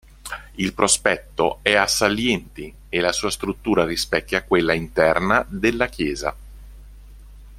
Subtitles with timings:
[0.55, 6.35] Il prospetto è a salienti e la sua struttura rispecchia quella interna della chiesa.